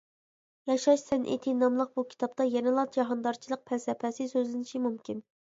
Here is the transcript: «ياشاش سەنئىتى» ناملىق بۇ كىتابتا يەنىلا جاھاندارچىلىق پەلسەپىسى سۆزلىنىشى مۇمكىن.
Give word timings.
«ياشاش 0.69 1.03
سەنئىتى» 1.09 1.53
ناملىق 1.57 1.91
بۇ 1.99 2.05
كىتابتا 2.15 2.49
يەنىلا 2.55 2.87
جاھاندارچىلىق 2.97 3.63
پەلسەپىسى 3.71 4.29
سۆزلىنىشى 4.35 4.85
مۇمكىن. 4.89 5.25